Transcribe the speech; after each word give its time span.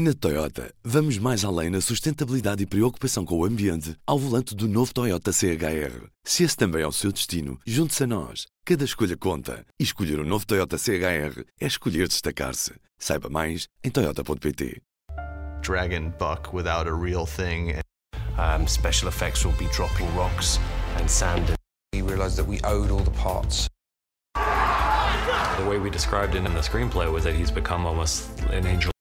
Na 0.00 0.14
Toyota, 0.14 0.72
vamos 0.84 1.18
mais 1.18 1.44
além 1.44 1.70
na 1.70 1.80
sustentabilidade 1.80 2.62
e 2.62 2.66
preocupação 2.66 3.24
com 3.24 3.36
o 3.36 3.44
ambiente 3.44 3.96
ao 4.06 4.16
volante 4.16 4.54
do 4.54 4.68
novo 4.68 4.94
Toyota 4.94 5.32
CHR. 5.32 6.06
Se 6.22 6.44
esse 6.44 6.56
também 6.56 6.82
é 6.82 6.86
o 6.86 6.92
seu 6.92 7.10
destino, 7.10 7.58
junte-se 7.66 8.04
a 8.04 8.06
nós. 8.06 8.46
Cada 8.64 8.84
escolha 8.84 9.16
conta. 9.16 9.66
E 9.76 9.82
escolher 9.82 10.20
o 10.20 10.22
um 10.22 10.24
novo 10.24 10.46
Toyota 10.46 10.78
CHR 10.78 11.42
é 11.60 11.66
escolher 11.66 12.06
destacar-se. 12.06 12.74
Saiba 12.96 13.28
mais 13.28 13.66
em 13.82 13.90
Toyota.pt. 13.90 14.80
Dragon 15.62 16.12
buck 16.16 16.54
without 16.54 16.88
a 16.88 16.94
real 16.94 17.26
thing. 17.26 17.74
Um, 18.38 18.68
special 18.68 19.08
effects 19.08 19.44
will 19.44 19.56
be 19.58 19.66
dropping 19.74 20.06
rocks 20.14 20.60
and 21.00 21.08
sand. 21.08 21.56
We 21.92 22.02
realised 22.02 22.36
that 22.36 22.48
we 22.48 22.60
owed 22.62 22.92
all 22.92 23.02
the 23.02 23.18
parts. 23.20 23.68
The 24.36 25.68
way 25.68 25.80
we 25.80 25.90
described 25.90 26.36
it 26.36 26.46
in 26.46 26.54
the 26.54 26.62
screenplay 26.62 27.12
was 27.12 27.24
that 27.24 27.34
he's 27.34 27.50
become 27.50 27.84
almost 27.84 28.28
an 28.52 28.64
angel. 28.64 28.92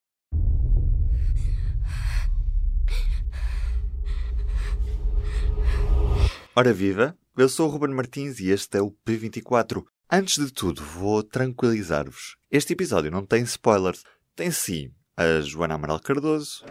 Ora 6.59 6.73
viva, 6.73 7.15
eu 7.37 7.47
sou 7.47 7.67
o 7.67 7.71
Ruben 7.71 7.93
Martins 7.93 8.39
e 8.39 8.49
este 8.49 8.79
é 8.79 8.81
o 8.81 8.89
P24. 9.05 9.83
Antes 10.11 10.43
de 10.43 10.51
tudo, 10.51 10.81
vou 10.81 11.21
tranquilizar-vos. 11.21 12.35
Este 12.49 12.73
episódio 12.73 13.11
não 13.11 13.23
tem 13.23 13.43
spoilers. 13.43 14.03
Tem 14.35 14.49
sim 14.49 14.91
a 15.15 15.39
Joana 15.41 15.75
Amaral 15.75 15.99
Cardoso 15.99 16.65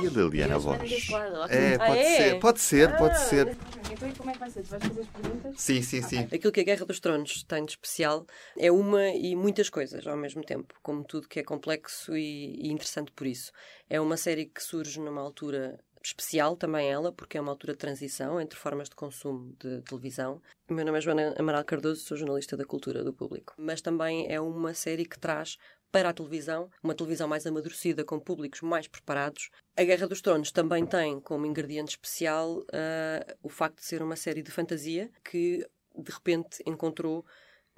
e 0.00 0.06
a 0.06 0.10
Liliana 0.10 0.56
Borges. 0.56 1.08
É, 1.48 1.76
pode 1.78 1.90
Ah, 1.90 1.96
é? 1.96 2.16
ser, 2.16 2.38
pode 2.38 2.60
ser, 2.60 2.96
pode 2.96 3.18
ser. 3.18 3.56
Então, 3.90 4.12
como 4.18 4.30
é 4.30 4.32
que 4.34 4.38
vai 4.38 4.50
ser? 4.50 4.62
Tu 4.62 4.68
vais 4.70 4.84
fazer 4.84 5.00
as 5.00 5.06
perguntas? 5.08 5.60
Sim, 5.60 5.82
sim, 5.82 6.02
sim. 6.02 6.18
Aquilo 6.30 6.52
que 6.52 6.60
a 6.60 6.64
Guerra 6.64 6.86
dos 6.86 7.00
Tronos 7.00 7.42
tem 7.42 7.64
de 7.64 7.72
especial 7.72 8.24
é 8.56 8.70
uma 8.70 9.08
e 9.08 9.34
muitas 9.34 9.68
coisas 9.68 10.06
ao 10.06 10.16
mesmo 10.16 10.44
tempo, 10.44 10.74
como 10.80 11.02
tudo 11.02 11.26
que 11.26 11.40
é 11.40 11.42
complexo 11.42 12.16
e, 12.16 12.54
e 12.68 12.70
interessante 12.70 13.10
por 13.10 13.26
isso. 13.26 13.50
É 13.90 14.00
uma 14.00 14.16
série 14.16 14.46
que 14.46 14.62
surge 14.62 15.00
numa 15.00 15.20
altura 15.20 15.76
especial 16.06 16.56
também 16.56 16.90
ela, 16.90 17.12
porque 17.12 17.38
é 17.38 17.40
uma 17.40 17.50
altura 17.50 17.72
de 17.72 17.78
transição 17.78 18.40
entre 18.40 18.58
formas 18.58 18.88
de 18.88 18.94
consumo 18.94 19.54
de 19.58 19.82
televisão. 19.82 20.40
O 20.68 20.74
meu 20.74 20.84
nome 20.84 20.98
é 20.98 21.00
Joana 21.00 21.34
Amaral 21.38 21.64
Cardoso, 21.64 22.02
sou 22.02 22.16
jornalista 22.16 22.56
da 22.56 22.64
cultura 22.64 23.02
do 23.02 23.12
público. 23.12 23.54
Mas 23.56 23.80
também 23.80 24.30
é 24.30 24.40
uma 24.40 24.74
série 24.74 25.04
que 25.04 25.18
traz 25.18 25.56
para 25.90 26.08
a 26.08 26.12
televisão, 26.12 26.68
uma 26.82 26.94
televisão 26.94 27.28
mais 27.28 27.46
amadurecida, 27.46 28.04
com 28.04 28.18
públicos 28.18 28.60
mais 28.62 28.88
preparados. 28.88 29.50
A 29.76 29.84
Guerra 29.84 30.08
dos 30.08 30.20
Tronos 30.20 30.50
também 30.50 30.84
tem 30.84 31.20
como 31.20 31.46
ingrediente 31.46 31.90
especial 31.90 32.58
uh, 32.58 33.36
o 33.42 33.48
facto 33.48 33.78
de 33.78 33.84
ser 33.84 34.02
uma 34.02 34.16
série 34.16 34.42
de 34.42 34.50
fantasia 34.50 35.10
que 35.24 35.64
de 35.96 36.12
repente 36.12 36.62
encontrou 36.66 37.24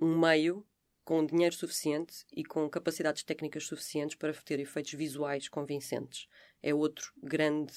um 0.00 0.18
meio 0.18 0.64
com 1.04 1.24
dinheiro 1.24 1.54
suficiente 1.54 2.24
e 2.34 2.42
com 2.42 2.68
capacidades 2.68 3.22
técnicas 3.22 3.64
suficientes 3.64 4.16
para 4.16 4.32
ter 4.32 4.58
efeitos 4.58 4.92
visuais 4.94 5.48
convincentes. 5.48 6.26
É 6.66 6.74
outro 6.74 7.12
grande 7.22 7.72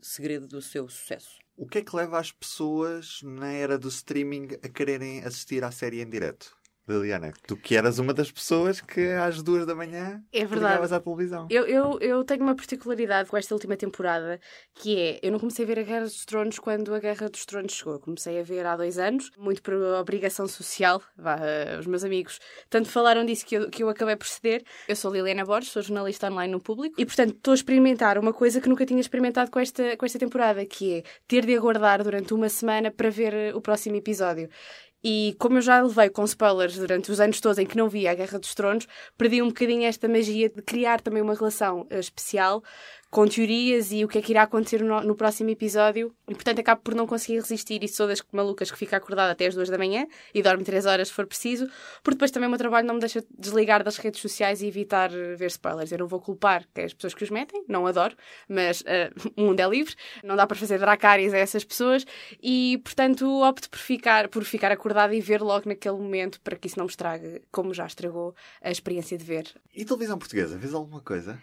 segredo 0.00 0.46
do 0.46 0.62
seu 0.62 0.88
sucesso. 0.88 1.40
O 1.56 1.66
que 1.66 1.78
é 1.78 1.82
que 1.82 1.96
leva 1.96 2.16
as 2.16 2.30
pessoas 2.30 3.20
na 3.24 3.50
era 3.50 3.76
do 3.76 3.88
streaming 3.88 4.50
a 4.62 4.68
quererem 4.68 5.24
assistir 5.24 5.64
à 5.64 5.72
série 5.72 6.00
em 6.00 6.08
direto? 6.08 6.56
Liliana, 6.90 7.32
tu 7.46 7.56
que 7.56 7.76
eras 7.76 7.98
uma 7.98 8.12
das 8.12 8.30
pessoas 8.30 8.80
que 8.80 9.08
às 9.12 9.42
duas 9.42 9.64
da 9.64 9.74
manhã 9.74 10.22
É 10.32 10.44
ligavas 10.44 10.92
à 10.92 11.00
televisão. 11.00 11.46
Eu, 11.50 11.66
eu, 11.66 11.98
eu 12.00 12.24
tenho 12.24 12.42
uma 12.42 12.54
particularidade 12.54 13.28
com 13.28 13.36
esta 13.36 13.54
última 13.54 13.76
temporada, 13.76 14.40
que 14.74 14.98
é, 14.98 15.20
eu 15.22 15.32
não 15.32 15.38
comecei 15.38 15.64
a 15.64 15.68
ver 15.68 15.78
a 15.78 15.82
Guerra 15.82 16.04
dos 16.04 16.24
Tronos 16.24 16.58
quando 16.58 16.94
a 16.94 16.98
Guerra 16.98 17.28
dos 17.28 17.44
Tronos 17.44 17.72
chegou. 17.72 17.94
Eu 17.94 18.00
comecei 18.00 18.38
a 18.40 18.42
ver 18.42 18.66
há 18.66 18.76
dois 18.76 18.98
anos, 18.98 19.30
muito 19.38 19.62
por 19.62 19.74
obrigação 19.74 20.46
social. 20.46 21.02
Vá, 21.16 21.38
eh, 21.40 21.78
os 21.78 21.86
meus 21.86 22.04
amigos 22.04 22.38
tanto 22.68 22.88
falaram 22.88 23.24
disso 23.24 23.46
que 23.46 23.56
eu, 23.56 23.70
que 23.70 23.82
eu 23.82 23.88
acabei 23.88 24.16
por 24.16 24.26
ceder. 24.26 24.62
Eu 24.88 24.96
sou 24.96 25.12
Liliana 25.12 25.44
Borges, 25.44 25.72
sou 25.72 25.82
jornalista 25.82 26.28
online 26.30 26.52
no 26.52 26.60
público, 26.60 26.94
e 26.98 27.06
portanto 27.06 27.34
estou 27.36 27.52
a 27.52 27.54
experimentar 27.54 28.18
uma 28.18 28.32
coisa 28.32 28.60
que 28.60 28.68
nunca 28.68 28.84
tinha 28.86 29.00
experimentado 29.00 29.50
com 29.50 29.58
esta, 29.58 29.96
com 29.96 30.06
esta 30.06 30.18
temporada, 30.18 30.64
que 30.66 30.98
é 30.98 31.02
ter 31.26 31.46
de 31.46 31.56
aguardar 31.56 32.02
durante 32.02 32.34
uma 32.34 32.48
semana 32.48 32.90
para 32.90 33.10
ver 33.10 33.34
eh, 33.34 33.54
o 33.54 33.60
próximo 33.60 33.96
episódio. 33.96 34.48
E 35.02 35.34
como 35.38 35.58
eu 35.58 35.62
já 35.62 35.80
levei 35.80 36.10
com 36.10 36.24
spoilers 36.24 36.76
durante 36.76 37.10
os 37.10 37.20
anos 37.20 37.40
todos 37.40 37.58
em 37.58 37.66
que 37.66 37.76
não 37.76 37.88
via 37.88 38.10
a 38.10 38.14
Guerra 38.14 38.38
dos 38.38 38.54
Tronos, 38.54 38.86
perdi 39.16 39.40
um 39.40 39.48
bocadinho 39.48 39.84
esta 39.84 40.08
magia 40.08 40.48
de 40.48 40.60
criar 40.60 41.00
também 41.00 41.22
uma 41.22 41.34
relação 41.34 41.82
uh, 41.90 41.98
especial 41.98 42.62
com 43.10 43.26
teorias 43.26 43.90
e 43.90 44.04
o 44.04 44.08
que 44.08 44.18
é 44.18 44.22
que 44.22 44.32
irá 44.32 44.42
acontecer 44.42 44.82
no, 44.84 45.00
no, 45.00 45.16
próximo 45.16 45.50
episódio. 45.50 46.14
E 46.28 46.34
portanto 46.34 46.60
acabo 46.60 46.80
por 46.80 46.94
não 46.94 47.06
conseguir 47.06 47.40
resistir 47.40 47.82
e 47.82 47.88
sou 47.88 48.06
das 48.06 48.22
malucas 48.32 48.70
que 48.70 48.78
fica 48.78 48.96
acordada 48.96 49.32
até 49.32 49.46
as 49.46 49.54
duas 49.54 49.68
da 49.68 49.76
manhã 49.76 50.06
e 50.32 50.40
dorme 50.40 50.62
três 50.62 50.86
horas 50.86 51.08
se 51.08 51.14
for 51.14 51.26
preciso, 51.26 51.68
porque 52.04 52.14
depois 52.14 52.30
também 52.30 52.46
o 52.46 52.50
meu 52.50 52.58
trabalho 52.58 52.86
não 52.86 52.94
me 52.94 53.00
deixa 53.00 53.24
desligar 53.36 53.82
das 53.82 53.96
redes 53.96 54.20
sociais 54.20 54.62
e 54.62 54.68
evitar 54.68 55.10
uh, 55.10 55.36
ver 55.36 55.48
spoilers. 55.48 55.90
Eu 55.90 55.98
não 55.98 56.06
vou 56.06 56.20
culpar 56.20 56.64
que 56.72 56.82
é 56.82 56.84
as 56.84 56.94
pessoas 56.94 57.12
que 57.12 57.24
os 57.24 57.30
metem, 57.30 57.64
não 57.68 57.84
adoro, 57.86 58.16
mas 58.48 58.80
uh, 58.82 59.30
o 59.36 59.42
mundo 59.42 59.58
é 59.58 59.68
livre, 59.68 59.94
não 60.22 60.36
dá 60.36 60.46
para 60.46 60.56
fazer 60.56 60.78
dracárias 60.78 61.34
a 61.34 61.38
essas 61.38 61.64
pessoas 61.64 62.06
e 62.40 62.80
portanto 62.84 63.26
opto 63.42 63.68
por 63.68 63.78
ficar, 63.78 64.28
por 64.28 64.44
ficar 64.44 64.70
acordada 64.70 65.12
e 65.14 65.20
ver 65.20 65.42
logo 65.42 65.68
naquele 65.68 65.96
momento 65.96 66.40
para 66.42 66.56
que 66.56 66.68
isso 66.68 66.78
não 66.78 66.84
me 66.84 66.90
estrague, 66.90 67.42
como 67.50 67.74
já 67.74 67.86
estragou 67.86 68.36
a 68.62 68.70
experiência 68.70 69.18
de 69.18 69.24
ver. 69.24 69.52
E 69.74 69.84
televisão 69.84 70.16
portuguesa, 70.16 70.56
vês 70.56 70.74
alguma 70.74 71.00
coisa? 71.00 71.40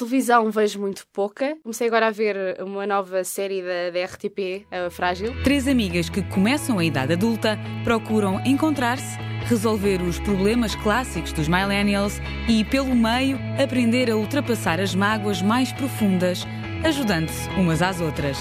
Televisão 0.00 0.50
vejo 0.50 0.80
muito 0.80 1.06
pouca. 1.12 1.58
Comecei 1.62 1.86
agora 1.86 2.06
a 2.06 2.10
ver 2.10 2.56
uma 2.62 2.86
nova 2.86 3.22
série 3.22 3.60
da, 3.60 3.90
da 3.90 4.06
RTP, 4.06 4.66
a 4.70 4.88
Frágil. 4.88 5.34
Três 5.44 5.68
amigas 5.68 6.08
que 6.08 6.22
começam 6.22 6.78
a 6.78 6.84
idade 6.86 7.12
adulta 7.12 7.58
procuram 7.84 8.40
encontrar-se, 8.46 9.18
resolver 9.44 10.00
os 10.00 10.18
problemas 10.18 10.74
clássicos 10.74 11.34
dos 11.34 11.48
millennials 11.48 12.14
e, 12.48 12.64
pelo 12.64 12.96
meio, 12.96 13.38
aprender 13.62 14.10
a 14.10 14.16
ultrapassar 14.16 14.80
as 14.80 14.94
mágoas 14.94 15.42
mais 15.42 15.70
profundas, 15.70 16.46
ajudando-se 16.82 17.50
umas 17.50 17.82
às 17.82 18.00
outras 18.00 18.38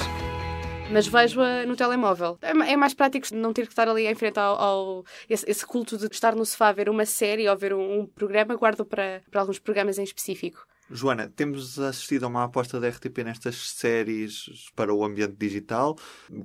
mas 0.91 1.05
vejo-a 1.05 1.67
no 1.67 1.75
telemóvel. 1.75 2.39
É 2.41 2.75
mais 2.75 2.95
prático 2.95 3.27
não 3.35 3.53
ter 3.53 3.67
que 3.67 3.71
estar 3.71 3.87
ali 3.87 4.07
em 4.07 4.15
frente 4.15 4.39
ao, 4.39 4.59
ao 4.59 5.05
esse, 5.29 5.47
esse, 5.47 5.63
culto 5.63 5.95
de 5.95 6.07
estar 6.07 6.33
no 6.33 6.43
sofá 6.43 6.69
a 6.69 6.71
ver 6.71 6.89
uma 6.89 7.05
série 7.05 7.47
ou 7.47 7.55
ver 7.55 7.75
um, 7.75 7.99
um 7.99 8.05
programa, 8.07 8.55
guardo 8.55 8.83
para, 8.83 9.21
para 9.29 9.41
alguns 9.41 9.59
programas 9.59 9.99
em 9.99 10.03
específico. 10.03 10.65
Joana, 10.91 11.31
temos 11.35 11.77
assistido 11.77 12.25
a 12.25 12.27
uma 12.27 12.43
aposta 12.43 12.79
da 12.79 12.89
RTP 12.89 13.19
nestas 13.23 13.71
séries 13.71 14.69
para 14.75 14.93
o 14.93 15.03
ambiente 15.03 15.35
digital. 15.37 15.95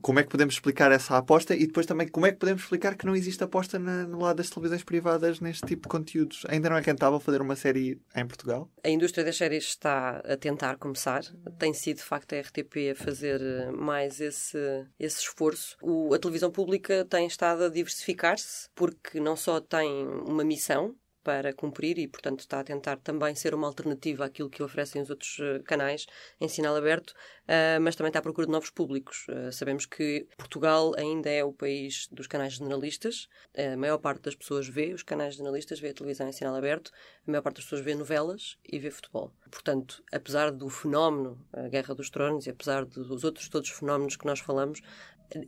Como 0.03 0.19
é 0.19 0.23
que 0.23 0.29
podemos 0.29 0.55
explicar 0.55 0.93
essa 0.93 1.17
aposta 1.17 1.55
e 1.55 1.67
depois 1.67 1.87
também 1.87 2.09
como 2.09 2.27
é 2.27 2.33
que 2.33 2.39
podemos 2.39 2.63
explicar 2.63 2.95
que 2.97 3.07
não 3.07 3.17
existe 3.17 3.43
aposta 3.43 3.79
na, 3.79 4.07
no 4.07 4.21
lado 4.21 4.37
das 4.37 4.51
televisões 4.51 4.85
privadas 4.85 5.41
neste 5.41 5.67
tipo 5.67 5.83
de 5.83 5.89
conteúdos? 5.89 6.43
Ainda 6.49 6.69
não 6.69 6.77
é 6.77 6.81
rentável 6.81 7.19
fazer 7.19 7.41
uma 7.41 7.57
série 7.57 8.01
em 8.15 8.27
Portugal? 8.27 8.71
A 8.85 8.89
indústria 8.89 9.25
das 9.25 9.37
séries 9.37 9.65
está 9.65 10.19
a 10.19 10.37
tentar 10.37 10.77
começar. 10.77 11.23
Tem 11.59 11.73
sido, 11.73 11.99
de 11.99 12.05
facto, 12.05 12.35
a 12.35 12.41
RTP 12.41 12.91
a 12.93 12.95
fazer 12.95 13.41
mais 13.73 14.21
esse, 14.21 14.59
esse 14.99 15.21
esforço. 15.21 15.77
O, 15.81 16.13
a 16.13 16.19
televisão 16.19 16.51
pública 16.51 17.07
tem 17.09 17.27
estado 17.27 17.65
a 17.65 17.69
diversificar-se 17.69 18.69
porque 18.75 19.19
não 19.21 19.37
só 19.37 19.61
tem 19.61 20.07
uma 20.07 20.45
missão, 20.45 20.95
para 21.25 21.55
cumprir 21.55 21.99
e, 21.99 22.07
portanto, 22.07 22.41
está 22.41 22.61
a 22.61 22.65
tentar 22.65 22.99
também 22.99 23.35
ser 23.35 23.55
uma 23.55 23.67
alternativa 23.67 24.27
àquilo 24.27 24.51
que 24.51 24.63
oferecem 24.63 25.01
os 25.01 25.09
outros 25.09 25.39
uh, 25.39 25.63
canais 25.65 26.07
em 26.39 26.47
sinal 26.47 26.77
aberto, 26.77 27.11
uh, 27.11 27.81
mas 27.81 27.97
também 27.97 28.11
está 28.11 28.19
à 28.19 28.23
procura 28.23 28.47
de 28.47 28.53
novos 28.53 28.69
públicos. 28.71 29.27
Uh, 29.29 29.51
sabemos 29.51 29.87
que 29.87 30.29
Portugal 30.37 30.93
ainda 30.99 31.31
é 31.31 31.43
o 31.43 31.53
país 31.53 32.07
dos 32.13 32.27
canais 32.27 32.53
generalistas, 32.53 33.27
a 33.57 33.77
maior 33.77 33.99
parte 33.99 34.23
das 34.23 34.35
pessoas 34.35 34.69
vê 34.69 34.93
os 34.93 35.03
canais 35.03 35.37
generalistas, 35.37 35.81
vê 35.81 35.89
a 35.89 35.95
televisão 35.95 36.29
em 36.29 36.33
sinal 36.33 36.55
aberto, 36.55 36.93
a 37.27 37.31
maior 37.31 37.43
parte 37.43 37.57
das 37.57 37.65
pessoas 37.65 37.81
vê 37.81 37.95
novelas 37.95 38.59
e 38.71 38.79
vê 38.79 38.91
futebol. 38.91 39.33
Portanto, 39.51 40.05
apesar 40.13 40.51
do 40.51 40.69
fenómeno, 40.69 41.43
a 41.53 41.69
Guerra 41.69 41.95
dos 41.95 42.11
Tronos, 42.11 42.47
e 42.47 42.51
apesar 42.51 42.85
dos 42.85 43.25
outros 43.25 43.49
todos 43.49 43.71
os 43.71 43.79
fenómenos 43.79 44.17
que 44.17 44.27
nós 44.27 44.41
falamos, 44.41 44.83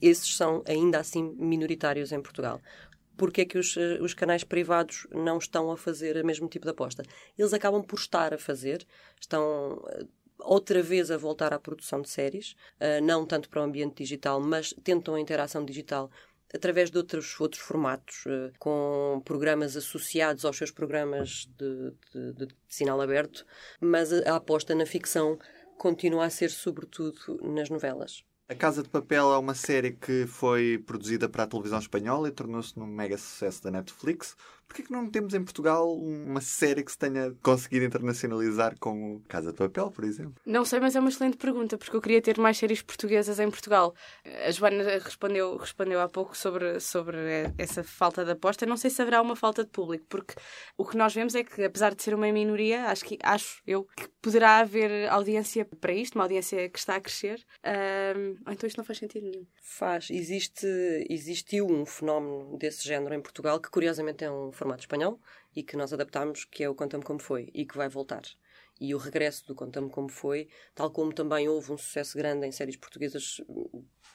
esses 0.01 0.35
são 0.37 0.63
ainda 0.67 0.99
assim 0.99 1.35
minoritários 1.37 2.11
em 2.11 2.21
Portugal 2.21 2.61
porque 3.17 3.43
é 3.43 3.45
que 3.45 3.59
os, 3.59 3.77
os, 4.01 4.15
canais 4.15 4.45
privados 4.45 5.07
não 5.11 5.39
estão 5.39 5.71
a 5.71 5.77
fazer 5.77 6.17
o 6.17 6.27
mesmo 6.27 6.49
tipo 6.49 6.67
de 6.67 6.71
aposta. 6.71 7.03
Eles 7.39 7.53
acabam 7.53 7.83
por 7.83 7.99
estar 7.99 8.35
a 8.35 8.39
fazer, 8.39 8.87
estão 9.21 9.83
outra 10.39 10.83
vez 10.83 11.11
a 11.11 11.17
voltar 11.17 11.53
à 11.53 11.59
produção 11.59 12.01
de 12.01 12.09
séries, 12.09 12.53
uh, 12.81 13.03
não 13.03 13.27
tanto 13.27 13.49
para 13.49 13.61
o 13.61 13.65
ambiente 13.65 13.97
digital, 13.97 14.41
mas 14.41 14.75
tentam 14.85 15.15
a 15.15 15.21
interação 15.21 15.65
digital 15.65 16.11
através 16.55 16.91
de 16.91 16.97
outros, 16.97 17.39
outros 17.41 17.63
formatos, 17.63 18.25
uh, 18.27 18.53
com 18.59 19.21
programas 19.25 19.77
associados 19.77 20.45
aos 20.45 20.57
seus 20.57 20.71
programas 20.71 21.49
de, 21.59 21.93
de, 22.13 22.47
de 22.47 22.55
sinal 22.69 23.01
aberto, 23.01 23.45
mas 23.81 24.13
a, 24.13 24.33
a 24.33 24.37
aposta 24.37 24.75
na 24.75 24.87
ficção 24.87 25.39
continua 25.79 26.25
a 26.25 26.31
ser 26.31 26.51
sobretudo 26.51 27.19
nas 27.43 27.69
novelas. 27.69 28.25
A 28.49 28.55
Casa 28.55 28.81
de 28.81 28.89
Papel 28.89 29.33
é 29.33 29.39
uma 29.39 29.55
série 29.55 29.91
que 29.91 30.25
foi 30.25 30.79
produzida 30.87 31.29
para 31.29 31.43
a 31.43 31.47
televisão 31.49 31.81
espanhola 31.81 32.29
e 32.29 32.31
tornou-se 32.31 32.79
num 32.79 32.87
mega 32.87 33.19
sucesso 33.19 33.61
da 33.65 33.73
Netflix. 33.73 34.37
Porquê 34.69 34.83
que 34.83 34.93
não 34.93 35.09
temos 35.09 35.33
em 35.33 35.43
Portugal 35.43 35.93
uma 35.97 36.41
série 36.41 36.83
que 36.83 36.91
se 36.91 36.99
tenha 36.99 37.33
conseguido 37.43 37.85
internacionalizar 37.85 38.77
com 38.79 39.21
Casa 39.29 39.53
de 39.53 39.59
Papel, 39.59 39.91
por 39.91 40.05
exemplo? 40.05 40.35
Não 40.45 40.65
sei, 40.65 40.81
mas 40.81 40.97
é 40.97 41.01
uma 41.01 41.09
excelente 41.09 41.37
pergunta, 41.37 41.79
porque 41.79 41.97
eu 41.97 42.01
queria 42.01 42.21
ter 42.21 42.39
mais 42.39 42.59
séries 42.59 42.83
portuguesas 42.83 43.39
em 43.39 43.49
Portugal. 43.49 43.95
A 44.45 44.51
Joana 44.51 44.99
respondeu, 44.99 45.57
respondeu 45.57 46.01
há 46.01 46.09
pouco 46.09 46.37
sobre, 46.37 46.81
sobre 46.81 47.17
essa 47.57 47.85
falta 47.85 48.25
de 48.25 48.33
aposta. 48.33 48.67
Não 48.67 48.77
sei 48.77 48.91
se 48.91 49.01
haverá 49.01 49.23
uma 49.23 49.37
falta 49.37 49.65
de 49.65 49.71
público, 49.71 50.05
porque 50.09 50.35
o 50.77 50.85
que 50.85 50.97
nós 50.97 51.15
vemos 51.15 51.35
é 51.35 51.45
que, 51.45 51.63
apesar 51.63 51.95
de 51.95 52.03
ser 52.03 52.15
uma 52.15 52.31
minoria, 52.33 52.87
acho, 52.87 53.05
que, 53.05 53.19
acho 53.23 53.63
eu 53.67 53.85
que 53.97 54.09
poderá 54.21 54.59
haver 54.59 55.09
audiência 55.11 55.65
para 55.65 55.93
isto, 55.93 56.17
uma 56.17 56.25
audiência 56.25 56.69
que 56.69 56.79
está 56.79 56.97
a 56.97 57.01
crescer. 57.01 57.41
Um, 58.17 58.36
então 58.49 58.67
isto 58.67 58.77
não 58.77 58.85
faz 58.85 58.99
sentido 58.99 59.29
nenhum. 59.29 59.47
Faz. 59.63 60.09
Existe, 60.11 60.67
existiu 61.09 61.67
um 61.67 61.85
fenómeno 61.87 62.57
desse 62.59 62.87
género 62.87 63.15
em 63.15 63.21
Portugal, 63.21 63.61
que 63.61 63.71
curiosamente 63.71 64.25
é 64.25 64.31
um 64.31 64.53
formato 64.53 64.83
espanhol 64.83 65.21
e 65.55 65.63
que 65.63 65.77
nós 65.77 65.93
adaptámos, 65.93 66.45
que 66.45 66.63
é 66.63 66.69
o 66.69 66.75
Conta-me 66.75 67.05
Como 67.05 67.21
Foi 67.21 67.51
e 67.55 67.65
que 67.65 67.77
vai 67.77 67.89
voltar. 67.89 68.23
E 68.81 68.95
o 68.95 68.99
regresso 68.99 69.47
do 69.47 69.55
Conta-me 69.55 69.89
Como 69.89 70.09
Foi, 70.09 70.49
tal 70.75 70.91
como 70.91 71.13
também 71.13 71.49
houve 71.49 71.73
um 71.73 71.79
sucesso 71.79 72.17
grande 72.17 72.47
em 72.47 72.53
séries 72.53 72.77
portuguesas 72.77 73.41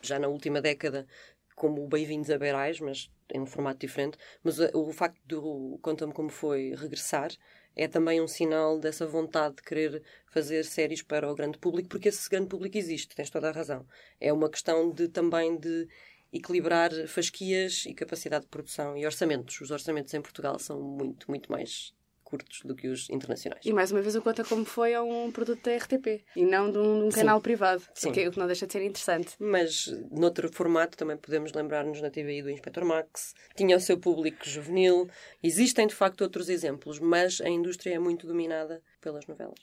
já 0.02 0.20
na 0.20 0.28
última 0.28 0.62
década, 0.62 1.08
como 1.56 1.84
o 1.84 1.88
Bem-vindos 1.88 2.30
a 2.30 2.38
Beirais, 2.38 2.80
mas 2.80 3.12
em 3.34 3.40
um 3.40 3.46
formato 3.46 3.80
diferente. 3.80 4.18
Mas 4.44 4.60
o, 4.60 4.70
o 4.74 4.94
facto 4.94 5.20
do 5.26 5.80
Conta-me 5.82 6.14
Como 6.14 6.30
Foi 6.30 6.76
regressar 6.76 7.32
é 7.76 7.88
também 7.88 8.22
um 8.22 8.28
sinal 8.28 8.80
dessa 8.80 9.06
vontade 9.08 9.56
de 9.56 9.64
querer 9.64 10.04
fazer 10.28 10.64
séries 10.64 11.02
para 11.02 11.32
o 11.32 11.36
grande 11.36 11.58
público, 11.58 11.90
porque 11.90 12.10
esse 12.10 12.30
grande 12.30 12.48
público 12.48 12.78
existe, 12.78 13.16
tens 13.16 13.30
toda 13.30 13.50
a 13.50 13.52
razão. 13.52 13.86
É 14.20 14.32
uma 14.32 14.50
questão 14.50 14.92
de 14.92 15.08
também 15.08 15.58
de 15.58 15.88
equilibrar 16.34 16.92
fasquias 17.08 17.86
e 17.86 17.94
capacidade 17.94 18.46
de 18.46 18.50
produção 18.50 18.96
e 18.98 19.06
orçamentos. 19.06 19.60
Os 19.60 19.72
orçamentos 19.72 20.14
em 20.14 20.22
Portugal 20.22 20.58
são 20.60 20.82
muito, 20.82 21.30
muito 21.30 21.52
mais 21.52 21.94
curtos 22.32 22.62
do 22.64 22.74
que 22.74 22.88
os 22.88 23.10
internacionais. 23.10 23.66
E 23.66 23.74
mais 23.74 23.92
uma 23.92 24.02
vez 24.02 24.16
o 24.16 24.22
Conta 24.22 24.44
Como 24.46 24.64
Foi 24.64 24.94
é 24.94 25.02
um 25.02 25.30
produto 25.32 25.62
da 25.62 25.76
RTP 25.76 26.24
e 26.34 26.46
não 26.46 26.72
de 26.72 26.78
um, 26.78 27.00
de 27.02 27.06
um 27.08 27.10
canal 27.10 27.42
privado, 27.42 27.84
Sim. 27.94 28.10
o 28.10 28.14
que, 28.14 28.28
o 28.30 28.32
que 28.32 28.40
não 28.40 28.48
deixa 28.48 28.66
de 28.66 28.72
ser 28.72 28.82
interessante. 28.82 29.36
Mas 29.38 29.88
noutro 30.10 30.50
formato 30.50 30.98
também 30.98 31.18
podemos 31.18 31.52
lembrar-nos 31.52 32.02
na 32.02 32.10
TVI 32.10 32.42
do 32.42 32.50
Inspector 32.50 32.86
Max, 32.86 33.36
tinha 33.54 33.76
o 33.76 33.80
seu 33.82 33.98
público 33.98 34.48
juvenil. 34.48 35.10
Existem 35.44 35.86
de 35.86 35.94
facto 35.94 36.22
outros 36.22 36.48
exemplos, 36.48 37.00
mas 37.00 37.42
a 37.42 37.50
indústria 37.50 37.96
é 37.96 38.00
muito 38.00 38.26
dominada 38.26 38.82
pelas 39.02 39.28
novelas. 39.28 39.60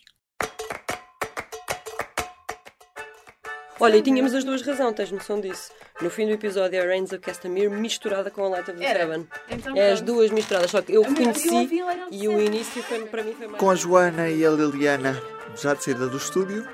Olha, 3.81 3.97
e 3.97 4.03
tínhamos 4.03 4.35
as 4.35 4.43
duas 4.43 4.63
razões, 4.63 4.95
tens 4.95 5.13
noção 5.13 5.41
disso. 5.41 5.71
No 6.01 6.11
fim 6.11 6.27
do 6.27 6.33
episódio, 6.33 6.83
a 6.83 6.85
Reigns 6.85 7.13
of 7.13 7.21
Castamere 7.21 7.69
misturada 7.69 8.31
com 8.31 8.45
a 8.45 8.49
Light 8.49 8.71
of 8.71 8.79
the 8.79 8.85
Era. 8.85 9.01
Seven. 9.01 9.29
Então, 9.51 9.77
é 9.77 9.93
as 9.93 10.01
duas 10.01 10.31
misturadas, 10.31 10.71
só 10.71 10.83
que 10.83 10.93
eu 10.93 11.03
reconheci 11.03 11.71
e 12.11 12.29
o 12.29 12.41
início 12.41 12.83
foi, 12.83 13.05
para 13.07 13.23
mim 13.23 13.35
foi 13.35 13.47
mais. 13.47 13.59
Com 13.59 13.71
a 13.71 13.75
Joana 13.75 14.29
e 14.29 14.45
a 14.45 14.51
Liliana 14.51 15.21
já 15.57 15.75
de 15.75 15.85
saída 15.85 16.09
do 16.09 16.17
estúdio, 16.17 16.67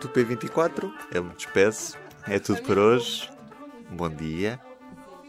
do 0.00 0.08
P24, 0.08 0.90
eu 1.12 1.24
me 1.24 1.34
despeço. 1.34 1.96
É 2.26 2.38
tudo 2.38 2.62
por 2.62 2.78
hoje. 2.78 3.28
Bom 3.90 4.08
dia. 4.08 4.60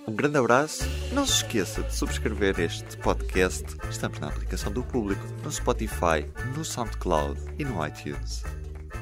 Um 0.07 0.13
grande 0.13 0.37
abraço. 0.37 0.83
Não 1.13 1.25
se 1.25 1.43
esqueça 1.43 1.83
de 1.83 1.95
subscrever 1.95 2.59
este 2.59 2.97
podcast. 2.97 3.63
Estamos 3.89 4.19
na 4.19 4.27
aplicação 4.27 4.71
do 4.71 4.83
público, 4.83 5.21
no 5.43 5.51
Spotify, 5.51 6.25
no 6.57 6.65
SoundCloud 6.65 7.39
e 7.57 7.63
no 7.63 7.85
iTunes. 7.85 8.43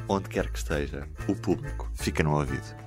Onde 0.10 0.30
quer 0.30 0.50
que 0.50 0.58
esteja, 0.58 1.06
o 1.28 1.36
público 1.36 1.92
fica 1.94 2.24
no 2.24 2.38
ouvido. 2.38 2.87